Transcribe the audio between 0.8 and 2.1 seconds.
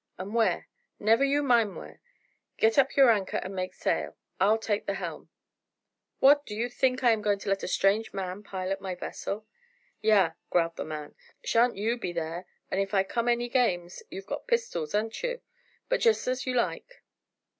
"Never you mind wheer.